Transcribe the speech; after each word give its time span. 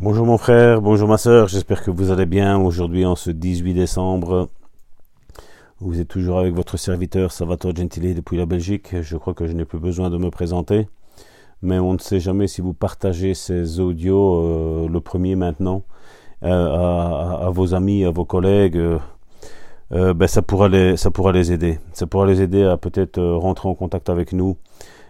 Bonjour 0.00 0.26
mon 0.26 0.38
frère, 0.38 0.80
bonjour 0.80 1.08
ma 1.08 1.18
soeur, 1.18 1.48
j'espère 1.48 1.82
que 1.82 1.90
vous 1.90 2.12
allez 2.12 2.24
bien 2.24 2.56
aujourd'hui 2.56 3.04
en 3.04 3.16
ce 3.16 3.32
18 3.32 3.74
décembre. 3.74 4.48
Vous 5.80 5.98
êtes 5.98 6.06
toujours 6.06 6.38
avec 6.38 6.54
votre 6.54 6.76
serviteur 6.76 7.32
Salvatore 7.32 7.74
Gentile 7.74 8.14
depuis 8.14 8.36
la 8.36 8.46
Belgique. 8.46 9.00
Je 9.02 9.16
crois 9.16 9.34
que 9.34 9.48
je 9.48 9.54
n'ai 9.54 9.64
plus 9.64 9.80
besoin 9.80 10.08
de 10.08 10.16
me 10.16 10.30
présenter. 10.30 10.86
Mais 11.62 11.80
on 11.80 11.94
ne 11.94 11.98
sait 11.98 12.20
jamais 12.20 12.46
si 12.46 12.60
vous 12.60 12.74
partagez 12.74 13.34
ces 13.34 13.80
audios, 13.80 14.36
euh, 14.36 14.88
le 14.88 15.00
premier 15.00 15.34
maintenant, 15.34 15.82
euh, 16.44 17.46
à, 17.46 17.50
vos 17.50 17.74
amis, 17.74 18.04
à 18.04 18.12
vos 18.12 18.24
collègues. 18.24 18.76
Euh, 18.76 20.14
ben 20.14 20.28
ça 20.28 20.42
pourra 20.42 20.68
les 20.68 20.96
ça 20.96 21.10
pourra 21.10 21.32
les 21.32 21.50
aider. 21.50 21.80
Ça 21.92 22.06
pourra 22.06 22.24
les 22.24 22.40
aider 22.40 22.62
à 22.62 22.76
peut-être 22.76 23.20
rentrer 23.20 23.68
en 23.68 23.74
contact 23.74 24.10
avec 24.10 24.32
nous 24.32 24.58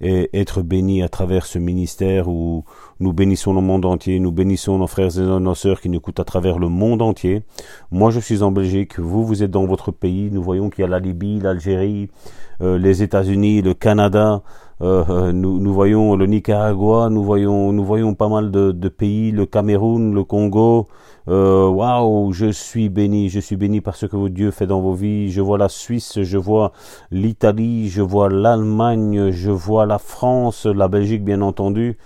et 0.00 0.30
être 0.32 0.62
bénis 0.62 1.02
à 1.02 1.08
travers 1.08 1.46
ce 1.46 1.58
ministère 1.58 2.28
où 2.28 2.64
nous 3.00 3.12
bénissons 3.12 3.54
le 3.54 3.60
monde 3.60 3.84
entier, 3.84 4.18
nous 4.18 4.32
bénissons 4.32 4.78
nos 4.78 4.86
frères 4.86 5.18
et 5.18 5.20
nos 5.20 5.54
sœurs 5.54 5.80
qui 5.80 5.88
nous 5.88 5.98
écoutent 5.98 6.20
à 6.20 6.24
travers 6.24 6.58
le 6.58 6.68
monde 6.68 7.02
entier. 7.02 7.42
Moi, 7.90 8.10
je 8.10 8.20
suis 8.20 8.42
en 8.42 8.50
Belgique, 8.50 8.98
vous, 8.98 9.24
vous 9.24 9.42
êtes 9.42 9.50
dans 9.50 9.66
votre 9.66 9.90
pays. 9.90 10.30
Nous 10.32 10.42
voyons 10.42 10.70
qu'il 10.70 10.82
y 10.82 10.84
a 10.84 10.88
la 10.88 10.98
Libye, 10.98 11.40
l'Algérie, 11.40 12.08
euh, 12.62 12.78
les 12.78 13.02
États-Unis, 13.02 13.62
le 13.62 13.74
Canada. 13.74 14.42
Euh, 14.82 15.04
euh, 15.10 15.32
nous, 15.32 15.60
nous, 15.60 15.74
voyons 15.74 16.16
le 16.16 16.26
Nicaragua, 16.26 17.10
nous 17.10 17.22
voyons, 17.22 17.70
nous 17.72 17.84
voyons 17.84 18.14
pas 18.14 18.28
mal 18.28 18.50
de, 18.50 18.72
de 18.72 18.88
pays, 18.88 19.30
le 19.30 19.44
Cameroun, 19.44 20.14
le 20.14 20.24
Congo, 20.24 20.88
euh, 21.28 21.68
waouh, 21.68 22.32
je 22.32 22.50
suis 22.50 22.88
béni, 22.88 23.28
je 23.28 23.40
suis 23.40 23.56
béni 23.56 23.82
par 23.82 23.94
ce 23.94 24.06
que 24.06 24.28
Dieu 24.28 24.50
fait 24.50 24.66
dans 24.66 24.80
vos 24.80 24.94
vies. 24.94 25.30
Je 25.30 25.42
vois 25.42 25.58
la 25.58 25.68
Suisse, 25.68 26.22
je 26.22 26.38
vois 26.38 26.72
l'Italie, 27.10 27.88
je 27.90 28.00
vois 28.00 28.30
l'Allemagne, 28.30 29.30
je 29.30 29.50
vois 29.50 29.84
la 29.84 29.98
France, 29.98 30.64
la 30.64 30.88
Belgique 30.88 31.24
bien 31.24 31.42
entendu. 31.42 31.98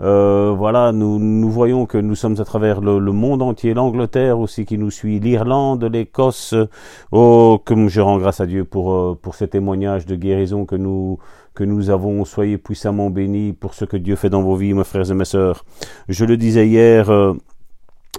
Euh, 0.00 0.54
voilà, 0.56 0.92
nous, 0.92 1.18
nous 1.18 1.50
voyons 1.50 1.86
que 1.86 1.98
nous 1.98 2.14
sommes 2.14 2.40
à 2.40 2.44
travers 2.44 2.80
le, 2.80 3.00
monde 3.12 3.42
entier, 3.42 3.74
l'Angleterre 3.74 4.38
aussi 4.38 4.64
qui 4.64 4.78
nous 4.78 4.90
suit, 4.90 5.20
l'Irlande, 5.20 5.84
l'Écosse. 5.84 6.54
Oh, 7.12 7.60
comme 7.64 7.88
je 7.88 8.00
rends 8.00 8.18
grâce 8.18 8.40
à 8.40 8.46
Dieu 8.46 8.64
pour, 8.64 8.92
euh, 8.92 9.18
pour 9.20 9.34
ces 9.34 9.48
témoignages 9.48 10.06
de 10.06 10.16
guérison 10.16 10.64
que 10.64 10.76
nous, 10.76 11.18
que 11.54 11.64
nous 11.64 11.90
avons. 11.90 12.24
Soyez 12.24 12.56
puissamment 12.58 13.10
bénis 13.10 13.52
pour 13.52 13.74
ce 13.74 13.84
que 13.84 13.96
Dieu 13.96 14.16
fait 14.16 14.30
dans 14.30 14.42
vos 14.42 14.56
vies, 14.56 14.72
mes 14.72 14.84
frères 14.84 15.10
et 15.10 15.14
mes 15.14 15.24
sœurs. 15.24 15.64
Je 16.08 16.24
le 16.24 16.36
disais 16.36 16.66
hier, 16.66 17.10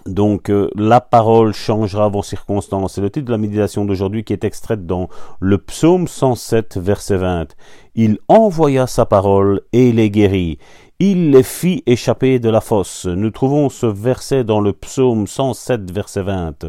donc 0.06 0.50
euh, 0.50 0.70
la 0.76 1.02
parole 1.02 1.54
changera 1.54 2.10
vos 2.10 2.24
circonstances. 2.24 2.94
C'est 2.94 3.02
le 3.02 3.10
titre 3.10 3.28
de 3.28 3.32
la 3.32 3.38
méditation 3.38 3.86
d'aujourd'hui 3.86 4.24
qui 4.24 4.34
est 4.34 4.44
extraite 4.44 4.86
dans 4.86 5.10
le 5.40 5.58
psaume 5.58 6.08
107 6.08 6.78
verset 6.78 7.18
20. 7.18 7.56
Il 7.96 8.20
envoya 8.28 8.88
sa 8.88 9.06
parole 9.06 9.62
et 9.74 9.92
les 9.92 10.10
guérit. 10.10 10.58
Il 11.00 11.32
les 11.32 11.44
fit 11.44 11.84
échapper 11.86 12.40
de 12.40 12.50
la 12.50 12.62
fosse. 12.62 13.06
Nous 13.06 13.32
trouvons 13.32 13.70
ce 13.70 13.86
verset 13.86 14.44
dans 14.44 14.60
le 14.60 14.74
psaume 14.74 15.28
107 15.28 15.92
verset 15.92 16.24
20. 16.24 16.66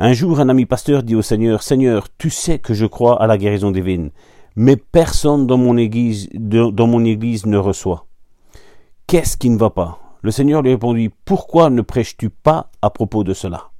Un 0.00 0.12
jour 0.12 0.38
un 0.38 0.48
ami 0.48 0.64
pasteur 0.64 1.02
dit 1.02 1.16
au 1.16 1.22
Seigneur, 1.22 1.62
Seigneur, 1.62 2.06
tu 2.18 2.30
sais 2.30 2.60
que 2.60 2.72
je 2.72 2.86
crois 2.86 3.20
à 3.20 3.26
la 3.26 3.36
guérison 3.36 3.72
divine, 3.72 4.10
mais 4.54 4.76
personne 4.76 5.46
dans 5.48 5.58
mon 5.58 5.76
église, 5.76 6.28
dans 6.34 6.86
mon 6.86 7.04
église 7.04 7.46
ne 7.46 7.56
reçoit. 7.56 8.06
Qu'est-ce 9.08 9.36
qui 9.36 9.50
ne 9.50 9.58
va 9.58 9.70
pas? 9.70 9.98
Le 10.22 10.30
Seigneur 10.30 10.62
lui 10.62 10.70
répondit, 10.70 11.10
Pourquoi 11.24 11.70
ne 11.70 11.82
prêches-tu 11.82 12.30
pas 12.30 12.70
à 12.82 12.90
propos 12.90 13.24
de 13.24 13.34
cela? 13.34 13.70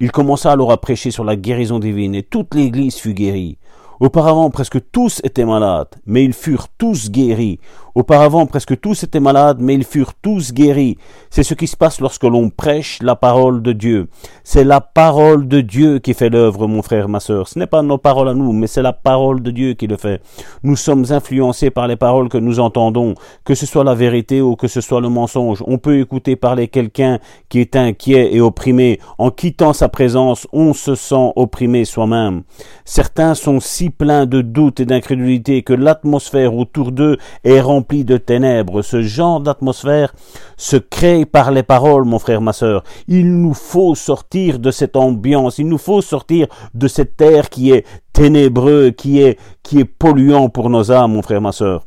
Il 0.00 0.12
commença 0.12 0.52
alors 0.52 0.70
à 0.70 0.80
prêcher 0.80 1.10
sur 1.10 1.24
la 1.24 1.36
guérison 1.36 1.78
divine, 1.78 2.14
et 2.14 2.22
toute 2.22 2.54
l'Église 2.54 2.96
fut 2.96 3.14
guérie. 3.14 3.58
Auparavant, 4.04 4.50
presque 4.50 4.90
tous 4.92 5.22
étaient 5.24 5.46
malades, 5.46 5.88
mais 6.04 6.24
ils 6.24 6.34
furent 6.34 6.68
tous 6.76 7.10
guéris. 7.10 7.58
Auparavant, 7.94 8.44
presque 8.44 8.78
tous 8.78 9.04
étaient 9.04 9.20
malades, 9.20 9.58
mais 9.60 9.72
ils 9.72 9.84
furent 9.84 10.12
tous 10.12 10.52
guéris. 10.52 10.98
C'est 11.30 11.44
ce 11.44 11.54
qui 11.54 11.68
se 11.68 11.76
passe 11.76 12.00
lorsque 12.00 12.24
l'on 12.24 12.50
prêche 12.50 12.98
la 13.00 13.16
parole 13.16 13.62
de 13.62 13.72
Dieu. 13.72 14.08
C'est 14.42 14.64
la 14.64 14.82
parole 14.82 15.48
de 15.48 15.62
Dieu 15.62 16.00
qui 16.00 16.12
fait 16.12 16.28
l'œuvre, 16.28 16.66
mon 16.66 16.82
frère, 16.82 17.08
ma 17.08 17.20
sœur. 17.20 17.48
Ce 17.48 17.58
n'est 17.58 17.68
pas 17.68 17.80
nos 17.80 17.96
paroles 17.96 18.28
à 18.28 18.34
nous, 18.34 18.52
mais 18.52 18.66
c'est 18.66 18.82
la 18.82 18.92
parole 18.92 19.42
de 19.42 19.50
Dieu 19.50 19.72
qui 19.72 19.86
le 19.86 19.96
fait. 19.96 20.20
Nous 20.64 20.76
sommes 20.76 21.06
influencés 21.10 21.70
par 21.70 21.86
les 21.86 21.96
paroles 21.96 22.28
que 22.28 22.36
nous 22.36 22.60
entendons, 22.60 23.14
que 23.44 23.54
ce 23.54 23.64
soit 23.64 23.84
la 23.84 23.94
vérité 23.94 24.42
ou 24.42 24.54
que 24.56 24.68
ce 24.68 24.82
soit 24.82 25.00
le 25.00 25.08
mensonge. 25.08 25.62
On 25.66 25.78
peut 25.78 26.00
écouter 26.00 26.36
parler 26.36 26.68
quelqu'un 26.68 27.20
qui 27.48 27.60
est 27.60 27.74
inquiet 27.74 28.34
et 28.34 28.40
opprimé. 28.42 28.98
En 29.16 29.30
quittant 29.30 29.72
sa 29.72 29.88
présence, 29.88 30.46
on 30.52 30.74
se 30.74 30.94
sent 30.94 31.32
opprimé 31.36 31.86
soi-même. 31.86 32.42
Certains 32.84 33.34
sont 33.34 33.60
si 33.60 33.88
pleins 33.96 34.26
de 34.26 34.42
doutes 34.42 34.80
et 34.80 34.84
d'incrédulité 34.84 35.62
que 35.62 35.72
l'atmosphère 35.72 36.54
autour 36.54 36.92
d'eux 36.92 37.16
est 37.44 37.60
remplie 37.60 38.04
de 38.04 38.16
ténèbres. 38.16 38.82
Ce 38.82 39.02
genre 39.02 39.40
d'atmosphère 39.40 40.14
se 40.56 40.76
crée 40.76 41.24
par 41.24 41.50
les 41.50 41.62
paroles, 41.62 42.04
mon 42.04 42.18
frère, 42.18 42.40
ma 42.40 42.52
sœur. 42.52 42.84
Il 43.08 43.40
nous 43.40 43.54
faut 43.54 43.94
sortir 43.94 44.58
de 44.58 44.70
cette 44.70 44.96
ambiance, 44.96 45.58
il 45.58 45.68
nous 45.68 45.78
faut 45.78 46.02
sortir 46.02 46.46
de 46.74 46.88
cette 46.88 47.16
terre 47.16 47.48
qui 47.48 47.70
est 47.70 47.86
ténébreux, 48.12 48.90
qui 48.90 49.20
est, 49.20 49.38
qui 49.62 49.80
est 49.80 49.84
polluant 49.84 50.48
pour 50.48 50.70
nos 50.70 50.90
âmes, 50.90 51.12
mon 51.12 51.22
frère, 51.22 51.40
ma 51.40 51.52
sœur. 51.52 51.84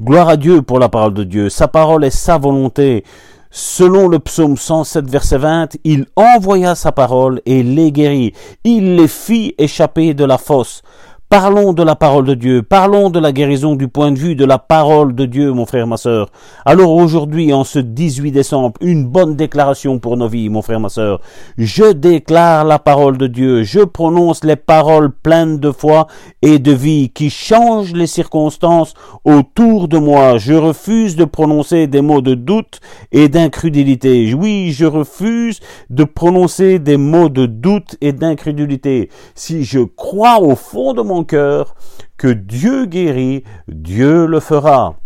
Gloire 0.00 0.28
à 0.28 0.36
Dieu 0.36 0.62
pour 0.62 0.78
la 0.78 0.88
parole 0.88 1.14
de 1.14 1.24
Dieu. 1.24 1.48
Sa 1.48 1.68
parole 1.68 2.04
est 2.04 2.10
sa 2.10 2.38
volonté. 2.38 3.04
Selon 3.52 4.06
le 4.06 4.20
psaume 4.20 4.56
107, 4.56 5.10
verset 5.10 5.38
20, 5.38 5.76
il 5.82 6.06
envoya 6.14 6.76
sa 6.76 6.92
parole 6.92 7.42
et 7.46 7.64
les 7.64 7.90
guérit. 7.90 8.32
Il 8.62 8.94
les 8.94 9.08
fit 9.08 9.56
échapper 9.58 10.14
de 10.14 10.24
la 10.24 10.38
fosse. 10.38 10.82
Parlons 11.30 11.72
de 11.72 11.84
la 11.84 11.94
parole 11.94 12.26
de 12.26 12.34
Dieu, 12.34 12.64
parlons 12.64 13.08
de 13.08 13.20
la 13.20 13.30
guérison 13.30 13.76
du 13.76 13.86
point 13.86 14.10
de 14.10 14.18
vue 14.18 14.34
de 14.34 14.44
la 14.44 14.58
parole 14.58 15.14
de 15.14 15.26
Dieu, 15.26 15.52
mon 15.52 15.64
frère, 15.64 15.86
ma 15.86 15.96
sœur. 15.96 16.28
Alors 16.64 16.90
aujourd'hui, 16.90 17.52
en 17.52 17.62
ce 17.62 17.78
18 17.78 18.32
décembre, 18.32 18.72
une 18.80 19.04
bonne 19.04 19.36
déclaration 19.36 20.00
pour 20.00 20.16
nos 20.16 20.26
vies, 20.26 20.48
mon 20.48 20.60
frère, 20.60 20.80
ma 20.80 20.88
sœur. 20.88 21.20
Je 21.56 21.92
déclare 21.92 22.64
la 22.64 22.80
parole 22.80 23.16
de 23.16 23.28
Dieu, 23.28 23.62
je 23.62 23.78
prononce 23.78 24.42
les 24.42 24.56
paroles 24.56 25.12
pleines 25.12 25.60
de 25.60 25.70
foi 25.70 26.08
et 26.42 26.58
de 26.58 26.72
vie 26.72 27.10
qui 27.10 27.30
changent 27.30 27.92
les 27.92 28.08
circonstances 28.08 28.94
autour 29.24 29.86
de 29.86 29.98
moi. 29.98 30.36
Je 30.38 30.54
refuse 30.54 31.14
de 31.14 31.24
prononcer 31.24 31.86
des 31.86 32.00
mots 32.00 32.22
de 32.22 32.34
doute 32.34 32.80
et 33.12 33.28
d'incrédulité. 33.28 34.34
Oui, 34.34 34.72
je 34.72 34.84
refuse 34.84 35.60
de 35.90 36.02
prononcer 36.02 36.80
des 36.80 36.96
mots 36.96 37.28
de 37.28 37.46
doute 37.46 37.94
et 38.00 38.12
d'incrédulité. 38.12 39.10
Si 39.36 39.62
je 39.62 39.78
crois 39.78 40.40
au 40.40 40.56
fond 40.56 40.92
de 40.92 41.02
mon 41.02 41.19
cœur 41.24 41.74
que 42.16 42.28
Dieu 42.28 42.86
guérit, 42.86 43.44
Dieu 43.68 44.26
le 44.26 44.40
fera. 44.40 44.96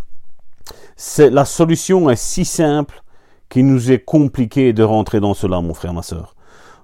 La 1.18 1.44
solution 1.44 2.10
est 2.10 2.16
si 2.16 2.44
simple 2.44 3.02
qu'il 3.48 3.66
nous 3.66 3.90
est 3.90 3.98
compliqué 3.98 4.72
de 4.72 4.82
rentrer 4.82 5.20
dans 5.20 5.34
cela, 5.34 5.60
mon 5.60 5.74
frère, 5.74 5.92
ma 5.92 6.02
sœur. 6.02 6.34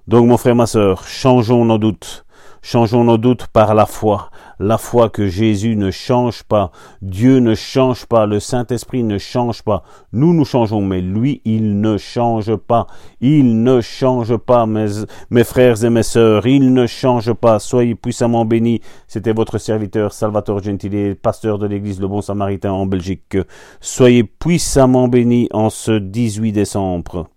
Donc, 0.07 0.27
mon 0.27 0.37
frère, 0.37 0.55
ma 0.55 0.67
sœur, 0.67 1.07
changeons 1.07 1.65
nos 1.65 1.77
doutes. 1.77 2.25
Changeons 2.61 3.03
nos 3.03 3.17
doutes 3.17 3.47
par 3.47 3.73
la 3.73 3.85
foi 3.85 4.29
la 4.61 4.77
foi 4.77 5.09
que 5.09 5.27
Jésus 5.27 5.75
ne 5.75 5.89
change 5.89 6.43
pas, 6.43 6.71
Dieu 7.01 7.39
ne 7.39 7.55
change 7.55 8.05
pas, 8.05 8.27
le 8.27 8.39
Saint-Esprit 8.39 9.03
ne 9.03 9.17
change 9.17 9.63
pas. 9.63 9.83
Nous, 10.13 10.33
nous 10.33 10.45
changeons, 10.45 10.81
mais 10.81 11.01
lui, 11.01 11.41
il 11.45 11.81
ne 11.81 11.97
change 11.97 12.55
pas. 12.55 12.85
Il 13.21 13.63
ne 13.63 13.81
change 13.81 14.37
pas, 14.37 14.67
mes, 14.67 15.43
frères 15.43 15.83
et 15.83 15.89
mes 15.89 16.03
sœurs, 16.03 16.45
il 16.45 16.73
ne 16.73 16.85
change 16.85 17.33
pas. 17.33 17.57
Soyez 17.57 17.95
puissamment 17.95 18.45
bénis. 18.45 18.81
C'était 19.07 19.33
votre 19.33 19.57
serviteur 19.57 20.13
Salvatore 20.13 20.61
Gentile, 20.61 21.15
pasteur 21.15 21.57
de 21.57 21.65
l'église 21.65 21.99
Le 21.99 22.07
Bon 22.07 22.21
Samaritain 22.21 22.71
en 22.71 22.85
Belgique. 22.85 23.37
Soyez 23.79 24.23
puissamment 24.23 25.07
bénis 25.07 25.49
en 25.51 25.71
ce 25.71 25.97
18 25.97 26.51
décembre. 26.51 27.27